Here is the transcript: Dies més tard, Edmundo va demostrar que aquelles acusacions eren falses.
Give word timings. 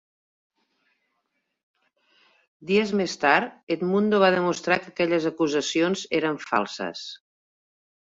Dies 2.69 2.93
més 3.01 3.13
tard, 3.23 3.59
Edmundo 3.75 4.21
va 4.23 4.31
demostrar 4.37 4.79
que 4.87 4.89
aquelles 4.95 5.29
acusacions 5.33 6.07
eren 6.21 6.41
falses. 6.47 7.05